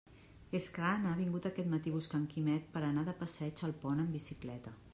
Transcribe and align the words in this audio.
És 0.59 0.69
que 0.77 0.85
Anna 0.91 1.09
ha 1.11 1.19
vingut 1.19 1.45
aquest 1.49 1.69
matí 1.75 1.93
buscant 1.97 2.25
Quimet 2.33 2.65
per 2.77 2.81
a 2.83 2.89
anar 2.89 3.05
de 3.11 3.15
passeig 3.23 3.65
al 3.69 3.75
pont 3.85 4.05
en 4.07 4.13
bicicleta. 4.19 4.75